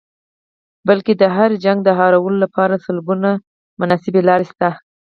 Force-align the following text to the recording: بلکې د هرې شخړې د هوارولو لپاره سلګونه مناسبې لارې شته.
بلکې 0.87 1.13
د 1.21 1.23
هرې 1.35 1.57
شخړې 1.63 1.79
د 1.83 1.89
هوارولو 1.97 2.37
لپاره 2.45 2.81
سلګونه 2.85 3.29
مناسبې 3.81 4.21
لارې 4.29 4.45
شته. 4.51 4.69